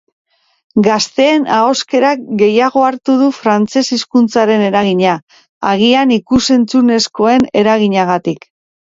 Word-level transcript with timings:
Gazteen 0.85 1.45
ahoskerak 1.57 2.23
gehiago 2.39 2.87
hartu 2.87 3.19
du 3.21 3.29
frantzes 3.41 3.85
hizkuntzaren 3.99 4.67
eragina, 4.71 5.15
agian 5.77 6.19
ikus-entzunezkoen 6.21 7.51
eraginagatik. 7.65 8.55